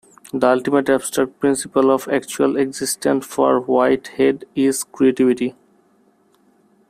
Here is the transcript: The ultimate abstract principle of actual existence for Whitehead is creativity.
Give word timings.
The 0.33 0.47
ultimate 0.47 0.89
abstract 0.89 1.39
principle 1.39 1.91
of 1.91 2.07
actual 2.07 2.57
existence 2.57 3.23
for 3.23 3.59
Whitehead 3.61 4.45
is 4.55 4.83
creativity. 4.83 5.55